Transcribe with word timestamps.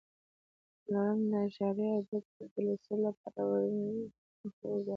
څلورم: 0.83 1.19
د 1.31 1.33
اعشاري 1.41 1.87
عدد 1.97 2.23
د 2.53 2.55
لوستلو 2.65 3.01
لپاره 3.07 3.41
ورنیي 3.49 3.99
برخو 4.39 4.49
ته 4.59 4.65
وګورئ. 4.69 4.89